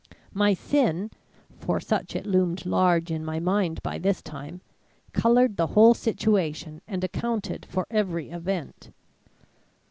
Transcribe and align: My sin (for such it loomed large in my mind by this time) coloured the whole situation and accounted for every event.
My 0.33 0.55
sin 0.55 1.11
(for 1.59 1.79
such 1.79 2.15
it 2.15 2.25
loomed 2.25 2.65
large 2.65 3.11
in 3.11 3.23
my 3.23 3.39
mind 3.39 3.83
by 3.83 3.99
this 3.99 4.19
time) 4.23 4.61
coloured 5.13 5.57
the 5.57 5.67
whole 5.77 5.93
situation 5.93 6.81
and 6.87 7.03
accounted 7.03 7.67
for 7.69 7.85
every 7.91 8.31
event. 8.31 8.89